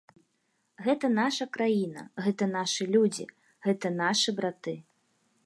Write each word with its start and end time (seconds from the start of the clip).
Гэта 0.85 1.11
наша 1.17 1.47
краіна, 1.57 2.01
гэта 2.29 2.49
нашы 2.55 2.89
людзі, 2.97 3.29
гэта 3.69 3.87
нашы 4.01 4.29
браты. 4.43 4.77